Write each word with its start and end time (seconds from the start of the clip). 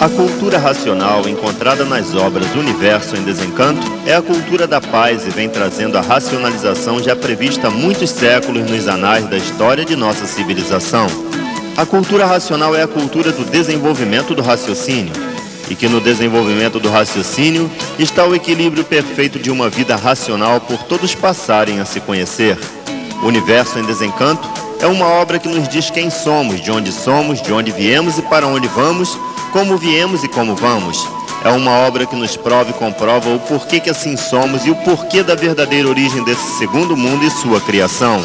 A 0.00 0.08
cultura 0.08 0.58
racional 0.58 1.28
encontrada 1.28 1.84
nas 1.84 2.14
obras 2.14 2.54
Universo 2.54 3.16
em 3.16 3.24
Desencanto 3.24 3.80
é 4.06 4.14
a 4.14 4.22
cultura 4.22 4.64
da 4.64 4.80
paz 4.80 5.26
e 5.26 5.30
vem 5.30 5.48
trazendo 5.48 5.98
a 5.98 6.00
racionalização 6.00 7.02
já 7.02 7.16
prevista 7.16 7.66
há 7.66 7.70
muitos 7.70 8.10
séculos 8.10 8.70
nos 8.70 8.86
anais 8.86 9.26
da 9.26 9.36
história 9.36 9.84
de 9.84 9.96
nossa 9.96 10.24
civilização. 10.24 11.08
A 11.76 11.84
cultura 11.84 12.26
racional 12.26 12.76
é 12.76 12.82
a 12.84 12.86
cultura 12.86 13.32
do 13.32 13.44
desenvolvimento 13.44 14.36
do 14.36 14.42
raciocínio, 14.42 15.12
e 15.68 15.74
que 15.74 15.88
no 15.88 16.00
desenvolvimento 16.00 16.78
do 16.78 16.88
raciocínio 16.88 17.68
está 17.98 18.24
o 18.24 18.36
equilíbrio 18.36 18.84
perfeito 18.84 19.36
de 19.36 19.50
uma 19.50 19.68
vida 19.68 19.96
racional 19.96 20.60
por 20.60 20.78
todos 20.84 21.12
passarem 21.16 21.80
a 21.80 21.84
se 21.84 21.98
conhecer. 21.98 22.56
Universo 23.24 23.80
em 23.80 23.84
Desencanto 23.84 24.48
é 24.80 24.86
uma 24.86 25.06
obra 25.06 25.40
que 25.40 25.48
nos 25.48 25.68
diz 25.68 25.90
quem 25.90 26.08
somos, 26.08 26.60
de 26.60 26.70
onde 26.70 26.92
somos, 26.92 27.42
de 27.42 27.52
onde 27.52 27.72
viemos 27.72 28.16
e 28.16 28.22
para 28.22 28.46
onde 28.46 28.68
vamos 28.68 29.18
como 29.52 29.76
viemos 29.76 30.22
e 30.24 30.28
como 30.28 30.54
vamos. 30.54 31.06
É 31.44 31.50
uma 31.50 31.70
obra 31.70 32.06
que 32.06 32.16
nos 32.16 32.36
prova 32.36 32.70
e 32.70 32.74
comprova 32.74 33.30
o 33.30 33.38
porquê 33.38 33.78
que 33.80 33.90
assim 33.90 34.16
somos 34.16 34.66
e 34.66 34.70
o 34.70 34.76
porquê 34.76 35.22
da 35.22 35.34
verdadeira 35.34 35.88
origem 35.88 36.24
desse 36.24 36.58
segundo 36.58 36.96
mundo 36.96 37.24
e 37.24 37.30
sua 37.30 37.60
criação. 37.60 38.20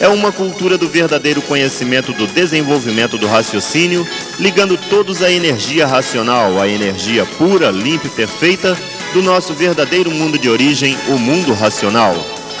É 0.00 0.08
uma 0.08 0.32
cultura 0.32 0.76
do 0.76 0.88
verdadeiro 0.88 1.40
conhecimento 1.42 2.12
do 2.12 2.26
desenvolvimento 2.26 3.16
do 3.16 3.26
raciocínio, 3.26 4.06
ligando 4.38 4.76
todos 4.90 5.22
à 5.22 5.30
energia 5.30 5.86
racional, 5.86 6.60
à 6.60 6.68
energia 6.68 7.24
pura, 7.38 7.70
limpa 7.70 8.08
e 8.08 8.10
perfeita 8.10 8.76
do 9.12 9.22
nosso 9.22 9.54
verdadeiro 9.54 10.10
mundo 10.10 10.38
de 10.38 10.48
origem, 10.48 10.96
o 11.08 11.18
mundo 11.18 11.54
racional. 11.54 12.14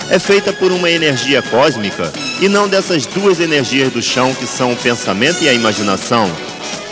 É 0.08 0.18
feita 0.18 0.52
por 0.52 0.72
uma 0.72 0.90
energia 0.90 1.42
cósmica 1.42 2.12
e 2.40 2.48
não 2.48 2.68
dessas 2.68 3.06
duas 3.06 3.40
energias 3.40 3.92
do 3.92 4.02
chão 4.02 4.34
que 4.34 4.46
são 4.46 4.72
o 4.72 4.76
pensamento 4.76 5.42
e 5.42 5.48
a 5.48 5.52
imaginação 5.54 6.30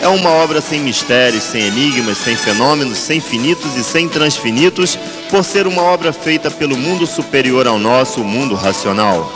é 0.01 0.09
uma 0.09 0.31
obra 0.31 0.61
sem 0.61 0.81
mistérios, 0.81 1.45
sem 1.45 1.63
enigmas, 1.63 2.19
sem 2.19 2.35
fenômenos, 2.35 2.99
sem 2.99 3.21
finitos 3.21 3.77
e 3.77 3.85
sem 3.85 4.09
transfinitos, 4.09 4.99
por 5.29 5.45
ser 5.45 5.67
uma 5.67 5.83
obra 5.83 6.13
feita 6.13 6.51
pelo 6.51 6.77
mundo 6.77 7.07
superior 7.07 7.67
ao 7.67 7.79
nosso, 7.79 8.23
o 8.23 8.25
mundo 8.25 8.55
racional. 8.55 9.31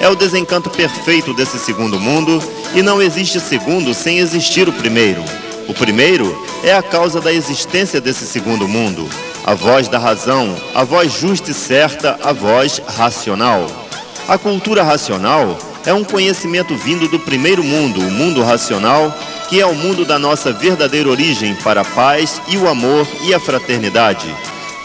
É 0.00 0.08
o 0.08 0.16
desencanto 0.16 0.70
perfeito 0.70 1.32
desse 1.34 1.58
segundo 1.58 1.98
mundo 1.98 2.42
e 2.74 2.82
não 2.82 3.00
existe 3.00 3.40
segundo 3.40 3.94
sem 3.94 4.18
existir 4.18 4.68
o 4.68 4.72
primeiro. 4.72 5.22
O 5.68 5.74
primeiro 5.74 6.36
é 6.64 6.74
a 6.74 6.82
causa 6.82 7.20
da 7.20 7.32
existência 7.32 8.00
desse 8.00 8.26
segundo 8.26 8.66
mundo, 8.66 9.08
a 9.44 9.54
voz 9.54 9.86
da 9.86 9.98
razão, 9.98 10.56
a 10.74 10.82
voz 10.82 11.12
justa 11.12 11.50
e 11.50 11.54
certa, 11.54 12.18
a 12.22 12.32
voz 12.32 12.80
racional. 12.96 13.66
A 14.26 14.36
cultura 14.36 14.82
racional 14.82 15.56
é 15.86 15.92
um 15.92 16.04
conhecimento 16.04 16.74
vindo 16.76 17.08
do 17.08 17.18
primeiro 17.18 17.62
mundo, 17.62 18.00
o 18.00 18.10
mundo 18.10 18.42
racional, 18.42 19.12
que 19.48 19.60
é 19.60 19.66
o 19.66 19.74
mundo 19.74 20.04
da 20.04 20.18
nossa 20.18 20.52
verdadeira 20.52 21.08
origem 21.08 21.54
para 21.56 21.80
a 21.80 21.84
paz 21.84 22.40
e 22.48 22.56
o 22.56 22.68
amor 22.68 23.06
e 23.22 23.32
a 23.32 23.40
fraternidade. 23.40 24.32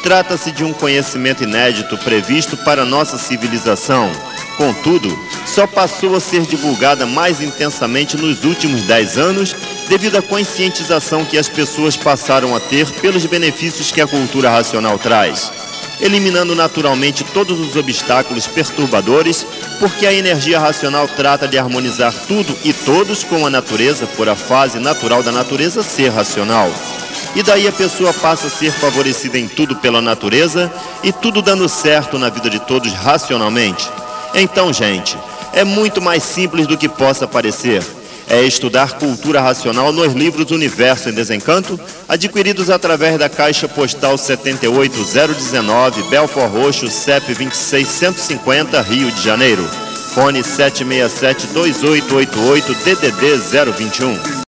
Trata-se 0.01 0.51
de 0.51 0.63
um 0.63 0.73
conhecimento 0.73 1.43
inédito 1.43 1.97
previsto 1.97 2.57
para 2.57 2.85
nossa 2.85 3.17
civilização. 3.17 4.11
Contudo, 4.57 5.17
só 5.45 5.65
passou 5.65 6.15
a 6.15 6.19
ser 6.19 6.41
divulgada 6.41 7.05
mais 7.05 7.41
intensamente 7.41 8.15
nos 8.17 8.43
últimos 8.43 8.83
dez 8.83 9.17
anos 9.17 9.55
devido 9.89 10.17
à 10.17 10.21
conscientização 10.21 11.25
que 11.25 11.37
as 11.37 11.49
pessoas 11.49 11.97
passaram 11.97 12.55
a 12.55 12.59
ter 12.59 12.89
pelos 13.01 13.25
benefícios 13.25 13.91
que 13.91 14.01
a 14.01 14.07
cultura 14.07 14.49
racional 14.49 14.97
traz 14.97 15.51
eliminando 16.03 16.53
naturalmente 16.53 17.23
todos 17.23 17.59
os 17.59 17.77
obstáculos 17.77 18.45
perturbadores, 18.45 19.47
porque 19.79 20.05
a 20.05 20.13
energia 20.13 20.59
racional 20.59 21.07
trata 21.07 21.47
de 21.47 21.57
harmonizar 21.57 22.13
tudo 22.27 22.55
e 22.63 22.72
todos 22.85 23.23
com 23.23 23.45
a 23.45 23.49
natureza, 23.49 24.05
por 24.07 24.27
a 24.29 24.35
fase 24.35 24.79
natural 24.79 25.23
da 25.23 25.31
natureza 25.31 25.83
ser 25.83 26.09
racional. 26.09 26.71
E 27.35 27.41
daí 27.41 27.67
a 27.67 27.71
pessoa 27.71 28.13
passa 28.13 28.47
a 28.47 28.49
ser 28.49 28.71
favorecida 28.71 29.39
em 29.39 29.47
tudo 29.47 29.75
pela 29.75 30.01
natureza 30.01 30.71
e 31.03 31.11
tudo 31.11 31.41
dando 31.41 31.67
certo 31.67 32.19
na 32.19 32.29
vida 32.29 32.49
de 32.49 32.59
todos 32.59 32.93
racionalmente. 32.93 33.89
Então, 34.35 34.71
gente, 34.71 35.17
é 35.53 35.63
muito 35.63 36.01
mais 36.01 36.23
simples 36.23 36.67
do 36.67 36.77
que 36.77 36.87
possa 36.87 37.27
parecer 37.27 37.83
é 38.29 38.41
estudar 38.43 38.93
cultura 38.93 39.41
racional 39.41 39.91
nos 39.91 40.13
livros 40.13 40.51
Universo 40.51 41.09
em 41.09 41.13
Desencanto, 41.13 41.79
adquiridos 42.07 42.69
através 42.69 43.17
da 43.19 43.29
Caixa 43.29 43.67
Postal 43.67 44.17
78019, 44.17 46.03
Belfort 46.03 46.51
Roxo, 46.51 46.87
CEP 46.87 47.33
26150, 47.33 48.81
Rio 48.81 49.11
de 49.11 49.21
Janeiro. 49.21 49.63
Fone 50.13 50.43
767-2888, 50.43 52.75
DDD 52.85 53.41
021. 53.41 54.42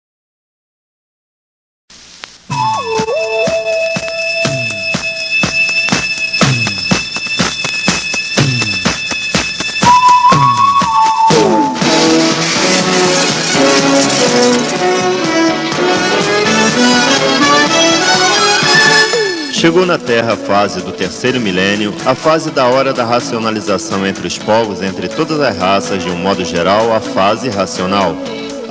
Chegou 19.61 19.85
na 19.85 19.99
Terra 19.99 20.33
a 20.33 20.35
fase 20.35 20.81
do 20.81 20.91
terceiro 20.91 21.39
milênio, 21.39 21.93
a 22.03 22.15
fase 22.15 22.49
da 22.49 22.65
hora 22.65 22.91
da 22.91 23.05
racionalização 23.05 24.07
entre 24.07 24.25
os 24.25 24.35
povos, 24.35 24.81
entre 24.81 25.07
todas 25.07 25.39
as 25.39 25.55
raças, 25.55 26.01
de 26.01 26.09
um 26.09 26.15
modo 26.15 26.43
geral, 26.43 26.91
a 26.91 26.99
fase 26.99 27.47
racional. 27.47 28.15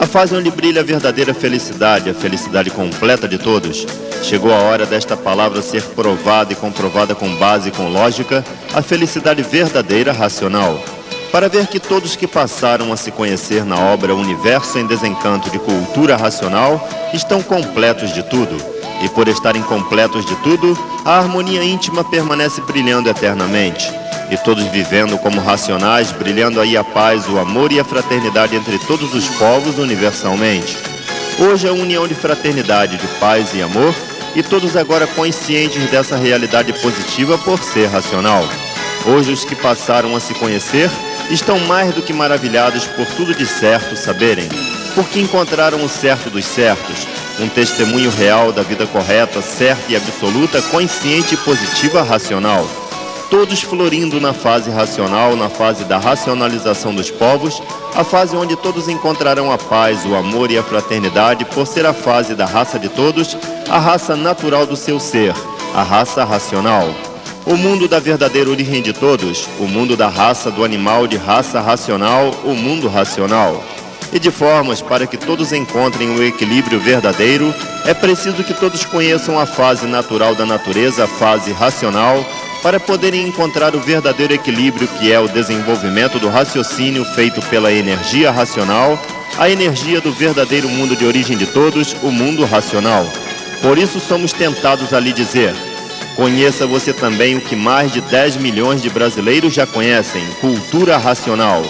A 0.01 0.05
fase 0.05 0.35
onde 0.35 0.51
brilha 0.51 0.81
a 0.81 0.85
verdadeira 0.85 1.33
felicidade, 1.33 2.11
a 2.11 2.15
felicidade 2.15 2.73
completa 2.73 3.29
de 3.29 3.39
todos. 3.39 3.87
Chegou 4.25 4.53
a 4.53 4.59
hora 4.63 4.85
desta 4.85 5.17
palavra 5.17 5.63
ser 5.63 5.85
provada 5.95 6.53
e 6.53 6.57
comprovada 6.57 7.15
com 7.15 7.37
base 7.37 7.69
e 7.69 7.73
com 7.73 7.89
lógica, 7.89 8.45
a 8.75 8.83
felicidade 8.83 9.45
verdadeira 9.45 10.11
racional. 10.11 10.77
Para 11.31 11.49
ver 11.49 11.69
que 11.69 11.79
todos 11.79 12.17
que 12.17 12.27
passaram 12.27 12.93
a 12.93 12.97
se 12.97 13.13
conhecer 13.13 13.65
na 13.65 13.79
obra 13.79 14.13
Universo 14.13 14.77
em 14.77 14.89
Desencanto 14.89 15.51
de 15.51 15.61
Cultura 15.61 16.17
Racional 16.17 16.85
estão 17.15 17.45
completos 17.45 18.13
de 18.13 18.25
tudo 18.25 18.80
e 19.01 19.09
por 19.09 19.29
estarem 19.29 19.63
completos 19.63 20.25
de 20.27 20.35
tudo, 20.37 20.79
a 21.05 21.19
harmonia 21.19 21.65
íntima 21.65 22.05
permanece 22.05 22.61
brilhando 22.61 23.09
eternamente. 23.09 23.91
E 24.31 24.37
todos 24.37 24.65
vivendo 24.67 25.19
como 25.19 25.41
racionais, 25.41 26.13
brilhando 26.13 26.61
aí 26.61 26.77
a 26.77 26.85
paz, 26.85 27.29
o 27.29 27.39
amor 27.39 27.73
e 27.73 27.81
a 27.81 27.85
fraternidade 27.85 28.55
entre 28.55 28.79
todos 28.81 29.13
os 29.15 29.27
povos 29.31 29.79
universalmente. 29.79 30.79
Hoje 31.39 31.67
a 31.67 31.73
união 31.73 32.07
de 32.07 32.15
fraternidade, 32.15 32.97
de 32.97 33.07
paz 33.19 33.55
e 33.55 33.63
amor, 33.63 33.95
e 34.37 34.43
todos 34.43 34.77
agora 34.77 35.07
conscientes 35.07 35.91
dessa 35.91 36.17
realidade 36.17 36.73
positiva 36.75 37.37
por 37.39 37.63
ser 37.63 37.87
racional. 37.87 38.45
Hoje 39.07 39.33
os 39.33 39.45
que 39.45 39.57
passaram 39.57 40.15
a 40.15 40.21
se 40.21 40.35
conhecer 40.35 40.91
estão 41.31 41.59
mais 41.61 41.95
do 41.95 42.03
que 42.03 42.13
maravilhados 42.13 42.87
por 42.87 43.07
tudo 43.17 43.35
de 43.35 43.47
certo 43.47 43.97
saberem, 43.97 44.49
porque 44.95 45.21
encontraram 45.21 45.83
o 45.83 45.89
certo 45.89 46.29
dos 46.29 46.45
certos, 46.45 47.07
um 47.41 47.49
testemunho 47.49 48.11
real 48.11 48.53
da 48.53 48.63
vida 48.63 48.87
correta, 48.87 49.41
certa 49.41 49.91
e 49.91 49.97
absoluta, 49.97 50.61
consciente, 50.63 51.37
positiva, 51.39 52.03
racional. 52.03 52.67
Todos 53.31 53.63
florindo 53.63 54.21
na 54.21 54.33
fase 54.33 54.71
racional, 54.71 55.37
na 55.37 55.49
fase 55.49 55.85
da 55.85 55.99
racionalização 55.99 56.95
dos 56.95 57.11
povos, 57.11 57.63
a 57.95 58.05
fase 58.05 58.37
onde 58.37 58.57
todos 58.57 58.89
encontrarão 58.89 59.53
a 59.53 59.57
paz, 59.57 60.05
o 60.05 60.15
amor 60.15 60.51
e 60.51 60.59
a 60.59 60.63
fraternidade, 60.63 61.45
por 61.45 61.67
ser 61.67 61.87
a 61.87 61.95
fase 61.95 62.35
da 62.35 62.45
raça 62.45 62.79
de 62.79 62.89
todos, 62.89 63.37
a 63.69 63.79
raça 63.79 64.17
natural 64.17 64.67
do 64.67 64.77
seu 64.77 64.99
ser, 64.99 65.33
a 65.75 65.83
raça 65.83 66.25
racional. 66.25 66.93
O 67.47 67.57
mundo 67.57 67.89
da 67.89 67.99
verdadeira 67.99 68.51
origem 68.51 68.83
de 68.83 68.93
todos, 68.93 69.49
o 69.59 69.65
mundo 69.65 69.97
da 69.97 70.09
raça 70.09 70.51
do 70.51 70.65
animal 70.65 71.07
de 71.07 71.17
raça 71.17 71.61
racional, 71.61 72.35
o 72.45 72.55
mundo 72.55 72.89
racional 72.89 73.63
e 74.13 74.19
de 74.19 74.31
formas 74.31 74.83
para 74.83 75.07
que 75.07 75.17
todos 75.17 75.53
encontrem 75.53 76.11
o 76.11 76.23
equilíbrio 76.23 76.81
verdadeiro, 76.81 77.55
é 77.85 77.95
preciso 77.95 78.43
que 78.43 78.55
todos 78.55 78.85
conheçam 78.85 79.39
a 79.39 79.47
fase 79.47 79.87
natural 79.87 80.35
da 80.35 80.45
natureza, 80.45 81.05
a 81.05 81.09
fase 81.09 81.53
racional, 81.53 82.25
para 82.63 82.79
poderem 82.79 83.27
encontrar 83.27 83.75
o 83.75 83.81
verdadeiro 83.81 84.35
equilíbrio 84.35 84.87
que 84.99 85.11
é 85.11 85.19
o 85.19 85.29
desenvolvimento 85.29 86.19
do 86.19 86.29
raciocínio 86.29 87.05
feito 87.05 87.41
pela 87.47 87.73
energia 87.73 88.31
racional, 88.31 89.01
a 89.39 89.49
energia 89.49 90.01
do 90.01 90.13
verdadeiro 90.13 90.69
mundo 90.69 90.95
de 90.95 91.07
origem 91.07 91.39
de 91.39 91.47
todos, 91.47 91.95
o 92.03 92.11
mundo 92.11 92.45
racional. 92.45 93.07
Por 93.63 93.79
isso 93.79 93.99
somos 94.01 94.33
tentados 94.33 94.93
a 94.93 95.01
lhe 95.01 95.13
dizer: 95.13 95.55
conheça 96.17 96.67
você 96.67 96.93
também 96.93 97.37
o 97.37 97.41
que 97.41 97.57
mais 97.57 97.93
de 97.93 98.01
10 98.03 98.37
milhões 98.37 98.83
de 98.83 98.91
brasileiros 98.91 99.55
já 99.55 99.67
conhecem, 99.67 100.23
cultura 100.41 100.99
racional 100.99 101.63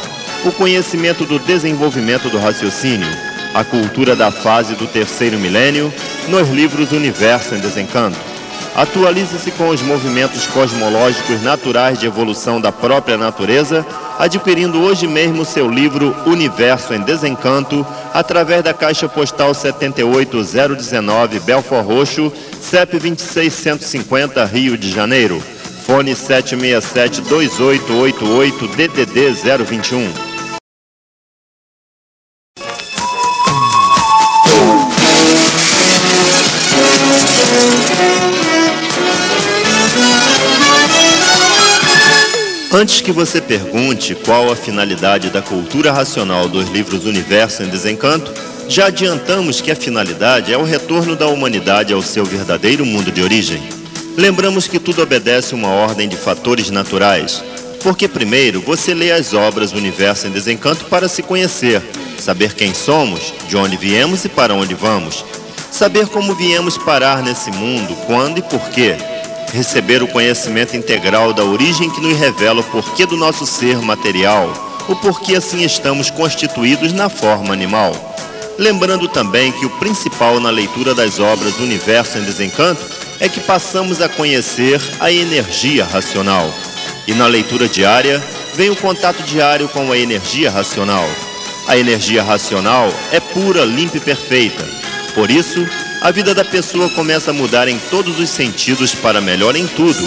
o 0.45 0.53
conhecimento 0.53 1.25
do 1.25 1.39
desenvolvimento 1.39 2.31
do 2.31 2.39
raciocínio, 2.39 3.09
a 3.53 3.63
cultura 3.63 4.17
da 4.17 4.31
fase 4.31 4.75
do 4.75 4.87
terceiro 4.87 5.39
milênio, 5.39 5.93
nos 6.29 6.49
livros 6.49 6.93
Universo 6.93 7.55
em 7.55 7.61
Desencanto. 7.61 8.19
Atualize-se 8.75 9.51
com 9.51 9.69
os 9.69 9.83
movimentos 9.83 10.47
cosmológicos 10.47 11.43
naturais 11.43 11.99
de 11.99 12.07
evolução 12.07 12.61
da 12.61 12.71
própria 12.71 13.19
natureza, 13.19 13.85
adquirindo 14.19 14.81
hoje 14.81 15.07
mesmo 15.07 15.45
seu 15.45 15.69
livro 15.69 16.15
Universo 16.25 16.95
em 16.95 17.01
Desencanto, 17.01 17.85
através 18.15 18.63
da 18.63 18.73
caixa 18.73 19.09
postal 19.09 19.53
78019 19.53 21.41
Belfort 21.41 21.85
Roxo, 21.85 22.33
CEP 22.61 22.99
26150 22.99 24.45
Rio 24.47 24.79
de 24.79 24.91
Janeiro. 24.91 25.43
Fone 25.85 26.15
767 26.15 27.21
2888 27.23 28.69
DDD 28.69 29.65
021. 29.65 30.30
Antes 42.73 43.01
que 43.01 43.11
você 43.11 43.41
pergunte 43.41 44.15
qual 44.15 44.49
a 44.53 44.55
finalidade 44.55 45.29
da 45.29 45.43
cultura 45.43 45.91
racional 45.91 46.49
dos 46.49 46.69
livros 46.69 47.05
Universo 47.05 47.65
em 47.65 47.69
Desencanto, 47.69 48.33
já 48.69 48.87
adiantamos 48.87 49.61
que 49.61 49.73
a 49.73 49.77
finalidade 49.77 50.53
é 50.53 50.57
o 50.57 50.63
retorno 50.63 51.17
da 51.17 51.27
humanidade 51.27 51.93
ao 51.93 52.01
seu 52.01 52.25
verdadeiro 52.25 52.87
mundo 52.87 53.11
de 53.11 53.23
origem. 53.23 53.61
Lembramos 54.17 54.69
que 54.69 54.79
tudo 54.79 55.03
obedece 55.03 55.53
uma 55.53 55.67
ordem 55.67 56.09
de 56.09 56.17
fatores 56.17 56.71
naturais, 56.71 57.43
porque 57.83 58.07
primeiro 58.07 58.61
você 58.61 58.95
lê 58.95 59.11
as 59.11 59.35
obras 59.35 59.73
Universo 59.73 60.29
em 60.29 60.31
Desencanto 60.31 60.85
para 60.85 61.09
se 61.09 61.25
conhecer, 61.25 61.83
saber 62.21 62.55
quem 62.55 62.73
somos, 62.73 63.35
de 63.49 63.57
onde 63.57 63.77
viemos 63.77 64.25
e 64.25 64.29
para 64.29 64.55
onde 64.55 64.75
vamos, 64.75 65.25
saber 65.73 66.07
como 66.07 66.37
viemos 66.37 66.79
parar 66.79 67.21
nesse 67.21 67.51
mundo, 67.51 67.97
quando 68.07 68.39
e 68.39 68.43
por 68.43 68.71
quê 68.71 68.97
receber 69.53 70.03
o 70.03 70.09
conhecimento 70.09 70.77
integral 70.77 71.33
da 71.33 71.45
origem 71.45 71.91
que 71.91 72.01
nos 72.01 72.17
revela 72.17 72.61
o 72.61 72.65
porquê 72.65 73.07
do 73.07 73.17
nosso 73.17 73.47
ser 73.47 73.79
material, 73.79 74.53
o 74.89 74.97
porquê 74.97 75.37
assim 75.37 75.63
estamos 75.65 76.11
constituídos 76.11 76.93
na 76.93 77.09
forma 77.09 77.53
animal. 77.53 77.93
Lembrando 78.59 79.09
também 79.09 79.53
que 79.53 79.65
o 79.65 79.71
principal 79.71 80.39
na 80.39 80.51
leitura 80.51 80.95
das 80.95 81.19
obras 81.19 81.55
do 81.55 81.63
Universo 81.65 82.19
em 82.19 82.23
Desencanto 82.25 82.83
é 83.19 83.29
que 83.29 83.41
passamos 83.41 84.01
a 84.01 84.09
conhecer 84.09 84.81
a 85.01 85.11
energia 85.11 85.85
racional. 85.85 86.53
E 87.07 87.15
na 87.15 87.27
leitura 87.27 87.69
diária 87.69 88.23
vem 88.55 88.71
o 88.71 88.77
contato 88.77 89.23
diário 89.23 89.69
com 89.69 89.91
a 89.91 89.99
energia 89.99 90.51
racional. 90.51 91.09
A 91.67 91.77
energia 91.77 92.23
racional 92.23 92.93
é 93.13 93.21
pura, 93.21 93.65
limpa 93.65 93.97
e 93.97 94.01
perfeita. 94.01 94.65
Por 95.15 95.31
isso, 95.31 95.67
a 96.01 96.11
vida 96.11 96.35
da 96.35 96.45
pessoa 96.45 96.89
começa 96.91 97.31
a 97.31 97.35
mudar 97.35 97.69
em 97.69 97.79
todos 97.91 98.19
os 98.19 98.31
sentidos 98.31 98.95
para 98.95 99.21
melhor 99.21 99.55
em 99.55 99.67
tudo. 99.67 100.03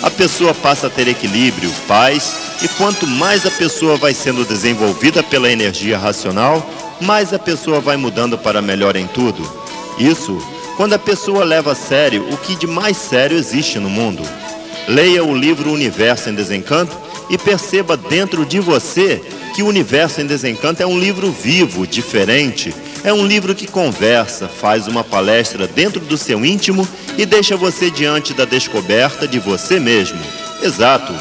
A 0.00 0.10
pessoa 0.10 0.54
passa 0.54 0.86
a 0.86 0.90
ter 0.90 1.08
equilíbrio, 1.08 1.70
paz, 1.88 2.34
e 2.62 2.68
quanto 2.68 3.08
mais 3.08 3.44
a 3.44 3.50
pessoa 3.50 3.96
vai 3.96 4.14
sendo 4.14 4.44
desenvolvida 4.44 5.20
pela 5.20 5.50
energia 5.50 5.98
racional, 5.98 6.64
mais 7.00 7.32
a 7.32 7.40
pessoa 7.40 7.80
vai 7.80 7.96
mudando 7.96 8.38
para 8.38 8.62
melhor 8.62 8.94
em 8.94 9.08
tudo. 9.08 9.42
Isso 9.98 10.40
quando 10.76 10.92
a 10.92 10.98
pessoa 10.98 11.44
leva 11.44 11.72
a 11.72 11.76
sério 11.76 12.24
o 12.30 12.36
que 12.36 12.54
de 12.54 12.66
mais 12.66 12.96
sério 12.96 13.36
existe 13.36 13.80
no 13.80 13.90
mundo. 13.90 14.22
Leia 14.86 15.24
o 15.24 15.36
livro 15.36 15.72
Universo 15.72 16.30
em 16.30 16.34
Desencanto 16.34 16.96
e 17.28 17.36
perceba 17.36 17.96
dentro 17.96 18.46
de 18.46 18.60
você 18.60 19.20
que 19.56 19.62
o 19.62 19.66
Universo 19.66 20.20
em 20.20 20.26
Desencanto 20.26 20.82
é 20.82 20.86
um 20.86 20.98
livro 20.98 21.32
vivo, 21.32 21.84
diferente 21.84 22.72
é 23.04 23.12
um 23.12 23.26
livro 23.26 23.54
que 23.54 23.66
conversa, 23.66 24.48
faz 24.48 24.86
uma 24.86 25.02
palestra 25.02 25.66
dentro 25.66 26.00
do 26.00 26.16
seu 26.16 26.44
íntimo 26.44 26.86
e 27.18 27.26
deixa 27.26 27.56
você 27.56 27.90
diante 27.90 28.32
da 28.32 28.44
descoberta 28.44 29.26
de 29.26 29.38
você 29.38 29.80
mesmo. 29.80 30.20
Exato, 30.62 31.12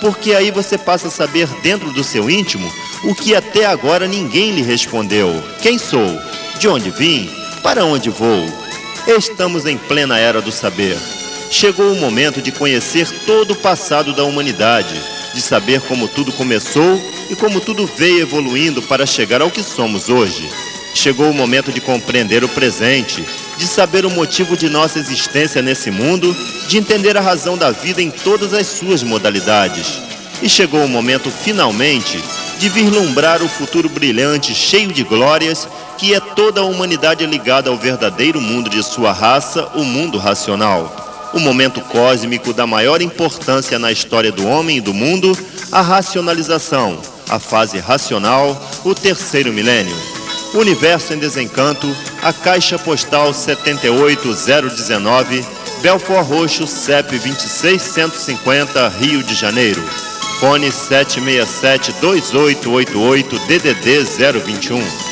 porque 0.00 0.34
aí 0.34 0.50
você 0.50 0.76
passa 0.76 1.08
a 1.08 1.10
saber 1.10 1.48
dentro 1.62 1.90
do 1.92 2.04
seu 2.04 2.28
íntimo 2.30 2.70
o 3.04 3.14
que 3.14 3.34
até 3.34 3.64
agora 3.64 4.06
ninguém 4.06 4.52
lhe 4.52 4.62
respondeu: 4.62 5.42
quem 5.62 5.78
sou? 5.78 6.18
De 6.58 6.68
onde 6.68 6.90
vim? 6.90 7.30
Para 7.62 7.84
onde 7.84 8.10
vou? 8.10 8.46
Estamos 9.06 9.64
em 9.64 9.78
plena 9.78 10.18
era 10.18 10.42
do 10.42 10.52
saber. 10.52 10.96
Chegou 11.50 11.92
o 11.92 11.96
momento 11.96 12.40
de 12.40 12.52
conhecer 12.52 13.08
todo 13.26 13.52
o 13.52 13.56
passado 13.56 14.12
da 14.12 14.24
humanidade, 14.24 14.94
de 15.34 15.40
saber 15.40 15.80
como 15.80 16.06
tudo 16.06 16.32
começou 16.32 17.00
e 17.30 17.34
como 17.34 17.60
tudo 17.60 17.86
veio 17.86 18.20
evoluindo 18.20 18.82
para 18.82 19.06
chegar 19.06 19.40
ao 19.40 19.50
que 19.50 19.62
somos 19.62 20.08
hoje. 20.08 20.48
Chegou 20.94 21.30
o 21.30 21.34
momento 21.34 21.72
de 21.72 21.80
compreender 21.80 22.42
o 22.44 22.48
presente, 22.48 23.24
de 23.56 23.66
saber 23.66 24.04
o 24.04 24.10
motivo 24.10 24.56
de 24.56 24.68
nossa 24.68 24.98
existência 24.98 25.62
nesse 25.62 25.90
mundo, 25.90 26.34
de 26.68 26.78
entender 26.78 27.16
a 27.16 27.20
razão 27.20 27.56
da 27.56 27.70
vida 27.70 28.02
em 28.02 28.10
todas 28.10 28.52
as 28.52 28.66
suas 28.66 29.02
modalidades. 29.02 30.00
E 30.42 30.48
chegou 30.48 30.84
o 30.84 30.88
momento, 30.88 31.30
finalmente, 31.30 32.22
de 32.58 32.68
vislumbrar 32.68 33.42
o 33.42 33.48
futuro 33.48 33.88
brilhante, 33.88 34.54
cheio 34.54 34.92
de 34.92 35.02
glórias, 35.02 35.68
que 35.96 36.14
é 36.14 36.20
toda 36.20 36.60
a 36.60 36.64
humanidade 36.64 37.24
ligada 37.24 37.70
ao 37.70 37.76
verdadeiro 37.76 38.40
mundo 38.40 38.68
de 38.68 38.82
sua 38.82 39.12
raça, 39.12 39.66
o 39.74 39.84
mundo 39.84 40.18
racional. 40.18 41.30
O 41.32 41.38
momento 41.38 41.80
cósmico 41.82 42.52
da 42.52 42.66
maior 42.66 43.00
importância 43.00 43.78
na 43.78 43.92
história 43.92 44.32
do 44.32 44.46
homem 44.46 44.78
e 44.78 44.80
do 44.80 44.92
mundo, 44.92 45.36
a 45.70 45.80
racionalização, 45.80 46.98
a 47.28 47.38
fase 47.38 47.78
racional, 47.78 48.60
o 48.84 48.94
terceiro 48.94 49.52
milênio. 49.52 50.19
Universo 50.54 51.14
em 51.14 51.18
Desencanto, 51.18 51.86
a 52.22 52.32
Caixa 52.32 52.78
Postal 52.78 53.32
78019, 53.32 55.44
Belfort 55.80 56.26
Roxo, 56.26 56.66
CEP 56.66 57.18
26150, 57.18 58.88
Rio 58.88 59.22
de 59.22 59.34
Janeiro. 59.34 59.82
Fone 60.40 60.72
767 60.72 61.92
2888 62.00 63.38
DDD 63.46 64.04
021. 64.44 65.09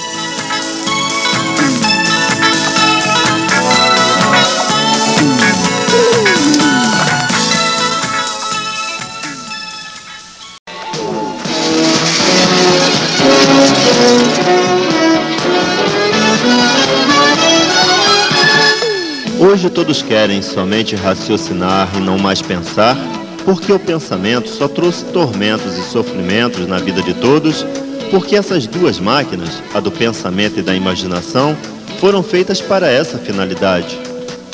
Hoje 19.48 19.70
todos 19.70 20.02
querem 20.02 20.42
somente 20.42 20.94
raciocinar 20.94 21.88
e 21.96 22.00
não 22.00 22.18
mais 22.18 22.42
pensar, 22.42 22.94
porque 23.46 23.72
o 23.72 23.78
pensamento 23.78 24.46
só 24.46 24.68
trouxe 24.68 25.06
tormentos 25.06 25.78
e 25.78 25.82
sofrimentos 25.84 26.66
na 26.66 26.76
vida 26.76 27.00
de 27.00 27.14
todos, 27.14 27.64
porque 28.10 28.36
essas 28.36 28.66
duas 28.66 29.00
máquinas, 29.00 29.62
a 29.72 29.80
do 29.80 29.90
pensamento 29.90 30.58
e 30.58 30.62
da 30.62 30.74
imaginação, 30.74 31.56
foram 31.98 32.22
feitas 32.22 32.60
para 32.60 32.90
essa 32.90 33.16
finalidade. 33.16 33.98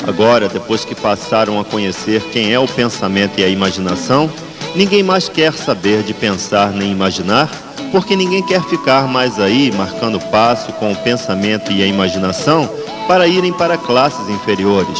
Agora, 0.07 0.47
depois 0.47 0.85
que 0.85 0.95
passaram 0.95 1.59
a 1.59 1.65
conhecer 1.65 2.21
quem 2.31 2.53
é 2.53 2.57
o 2.57 2.65
pensamento 2.65 3.37
e 3.37 3.43
a 3.43 3.49
imaginação, 3.49 4.31
ninguém 4.73 5.03
mais 5.03 5.27
quer 5.27 5.51
saber 5.51 6.03
de 6.03 6.13
pensar 6.13 6.71
nem 6.71 6.89
imaginar, 6.89 7.51
porque 7.91 8.15
ninguém 8.15 8.43
quer 8.43 8.63
ficar 8.63 9.07
mais 9.07 9.39
aí 9.39 9.71
marcando 9.71 10.19
passo 10.31 10.71
com 10.73 10.91
o 10.91 10.95
pensamento 10.97 11.71
e 11.71 11.83
a 11.83 11.87
imaginação 11.87 12.69
para 13.07 13.27
irem 13.27 13.53
para 13.53 13.77
classes 13.77 14.27
inferiores. 14.29 14.99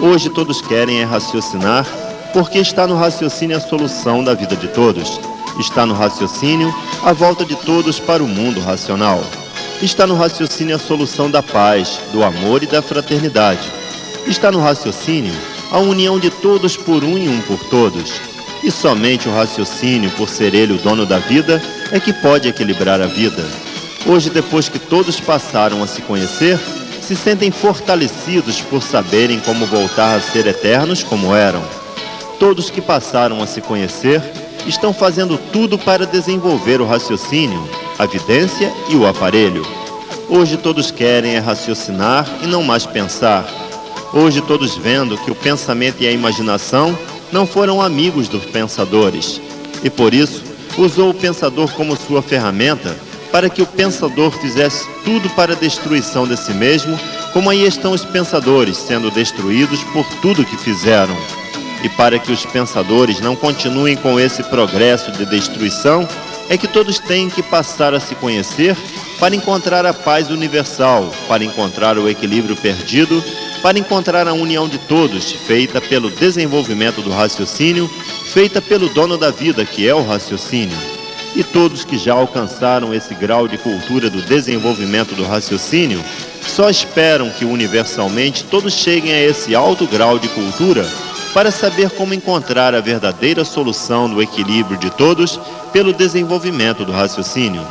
Hoje 0.00 0.28
todos 0.28 0.60
querem 0.60 1.00
é 1.00 1.04
raciocinar, 1.04 1.86
porque 2.32 2.58
está 2.58 2.86
no 2.86 2.96
raciocínio 2.96 3.56
a 3.56 3.60
solução 3.60 4.24
da 4.24 4.34
vida 4.34 4.56
de 4.56 4.68
todos. 4.68 5.20
Está 5.58 5.86
no 5.86 5.94
raciocínio 5.94 6.74
a 7.04 7.12
volta 7.12 7.44
de 7.44 7.54
todos 7.54 8.00
para 8.00 8.22
o 8.22 8.28
mundo 8.28 8.60
racional. 8.60 9.22
Está 9.80 10.06
no 10.06 10.16
raciocínio 10.16 10.74
a 10.74 10.78
solução 10.78 11.30
da 11.30 11.42
paz, 11.42 12.00
do 12.12 12.24
amor 12.24 12.62
e 12.62 12.66
da 12.66 12.82
fraternidade. 12.82 13.70
Está 14.26 14.50
no 14.50 14.60
raciocínio 14.60 15.34
a 15.70 15.78
união 15.78 16.18
de 16.18 16.30
todos 16.30 16.76
por 16.76 17.04
um 17.04 17.16
e 17.16 17.28
um 17.28 17.40
por 17.42 17.58
todos. 17.68 18.33
E 18.64 18.70
somente 18.70 19.28
o 19.28 19.34
raciocínio, 19.34 20.10
por 20.12 20.26
ser 20.26 20.54
ele 20.54 20.72
o 20.72 20.78
dono 20.78 21.04
da 21.04 21.18
vida, 21.18 21.60
é 21.92 22.00
que 22.00 22.14
pode 22.14 22.48
equilibrar 22.48 22.98
a 22.98 23.06
vida. 23.06 23.44
Hoje, 24.06 24.30
depois 24.30 24.70
que 24.70 24.78
todos 24.78 25.20
passaram 25.20 25.82
a 25.82 25.86
se 25.86 26.00
conhecer, 26.00 26.58
se 27.02 27.14
sentem 27.14 27.50
fortalecidos 27.50 28.62
por 28.62 28.82
saberem 28.82 29.38
como 29.40 29.66
voltar 29.66 30.16
a 30.16 30.20
ser 30.20 30.46
eternos 30.46 31.02
como 31.02 31.34
eram. 31.34 31.62
Todos 32.40 32.70
que 32.70 32.80
passaram 32.80 33.42
a 33.42 33.46
se 33.46 33.60
conhecer 33.60 34.22
estão 34.66 34.94
fazendo 34.94 35.38
tudo 35.52 35.78
para 35.78 36.06
desenvolver 36.06 36.80
o 36.80 36.86
raciocínio, 36.86 37.62
a 37.98 38.06
vidência 38.06 38.72
e 38.88 38.96
o 38.96 39.06
aparelho. 39.06 39.62
Hoje 40.26 40.56
todos 40.56 40.90
querem 40.90 41.34
é 41.34 41.38
raciocinar 41.38 42.26
e 42.42 42.46
não 42.46 42.62
mais 42.62 42.86
pensar. 42.86 43.44
Hoje 44.14 44.40
todos 44.40 44.74
vendo 44.74 45.18
que 45.18 45.30
o 45.30 45.34
pensamento 45.34 46.00
e 46.00 46.06
a 46.06 46.12
imaginação 46.12 46.96
não 47.34 47.44
foram 47.44 47.82
amigos 47.82 48.28
dos 48.28 48.44
pensadores. 48.44 49.40
E 49.82 49.90
por 49.90 50.14
isso 50.14 50.44
usou 50.78 51.10
o 51.10 51.14
pensador 51.14 51.68
como 51.72 51.96
sua 51.96 52.22
ferramenta 52.22 52.96
para 53.32 53.50
que 53.50 53.60
o 53.60 53.66
pensador 53.66 54.30
fizesse 54.30 54.86
tudo 55.04 55.28
para 55.30 55.54
a 55.54 55.56
destruição 55.56 56.26
de 56.26 56.36
si 56.36 56.54
mesmo, 56.54 56.96
Como 57.32 57.50
aí 57.50 57.66
estão 57.66 57.90
os 57.90 58.04
pensadores 58.04 58.76
sendo 58.76 59.10
destruídos 59.10 59.82
por 59.92 60.06
tudo 60.22 60.44
que 60.44 60.56
fizeram. 60.56 61.16
E 61.82 61.88
para 61.88 62.16
que 62.16 62.30
os 62.30 62.46
pensadores 62.46 63.18
não 63.18 63.34
continuem 63.34 63.96
com 63.96 64.20
esse 64.20 64.40
progresso 64.44 65.10
de 65.10 65.26
destruição, 65.26 66.08
é 66.48 66.56
que 66.56 66.68
todos 66.68 67.00
têm 67.00 67.28
que 67.28 67.42
passar 67.42 67.92
a 67.92 67.98
se 67.98 68.14
conhecer 68.14 68.76
para 69.18 69.34
encontrar 69.34 69.86
a 69.86 69.94
paz 69.94 70.30
universal, 70.30 71.10
para 71.28 71.44
encontrar 71.44 71.98
o 71.98 72.08
equilíbrio 72.08 72.56
perdido, 72.56 73.22
para 73.62 73.78
encontrar 73.78 74.28
a 74.28 74.34
união 74.34 74.68
de 74.68 74.78
todos, 74.78 75.32
feita 75.32 75.80
pelo 75.80 76.10
desenvolvimento 76.10 77.00
do 77.00 77.10
raciocínio, 77.10 77.88
feita 78.32 78.60
pelo 78.60 78.88
dono 78.90 79.16
da 79.16 79.30
vida, 79.30 79.64
que 79.64 79.88
é 79.88 79.94
o 79.94 80.04
raciocínio. 80.04 80.76
E 81.34 81.42
todos 81.42 81.84
que 81.84 81.96
já 81.96 82.12
alcançaram 82.12 82.92
esse 82.92 83.14
grau 83.14 83.48
de 83.48 83.56
cultura 83.56 84.10
do 84.10 84.20
desenvolvimento 84.22 85.14
do 85.14 85.24
raciocínio, 85.24 86.04
só 86.46 86.68
esperam 86.68 87.30
que 87.30 87.44
universalmente 87.44 88.44
todos 88.44 88.74
cheguem 88.74 89.12
a 89.12 89.22
esse 89.22 89.54
alto 89.54 89.86
grau 89.86 90.18
de 90.18 90.28
cultura 90.28 90.86
para 91.32 91.50
saber 91.50 91.90
como 91.90 92.14
encontrar 92.14 92.74
a 92.74 92.80
verdadeira 92.80 93.44
solução 93.44 94.08
do 94.08 94.22
equilíbrio 94.22 94.78
de 94.78 94.90
todos 94.90 95.40
pelo 95.72 95.92
desenvolvimento 95.92 96.84
do 96.84 96.92
raciocínio. 96.92 97.66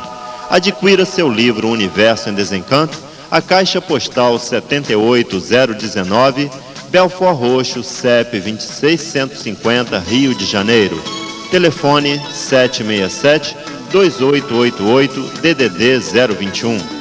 Adquira 0.50 1.04
seu 1.04 1.30
livro 1.30 1.68
Universo 1.68 2.28
em 2.28 2.34
Desencanto, 2.34 2.98
a 3.30 3.40
caixa 3.42 3.80
postal 3.80 4.38
78019, 4.38 6.50
Belfort 6.90 7.36
Roxo, 7.36 7.82
CEP 7.82 8.38
26150, 8.38 9.98
Rio 9.98 10.34
de 10.34 10.44
Janeiro. 10.46 11.02
Telefone 11.50 12.20
767 12.32 13.56
2888 13.90 15.20
DDD 15.40 15.98
021. 16.38 16.93